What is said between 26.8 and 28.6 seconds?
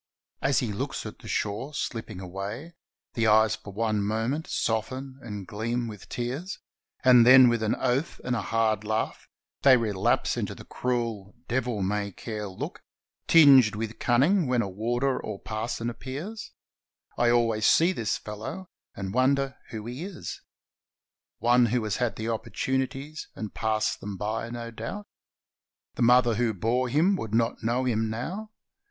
him would not know him now.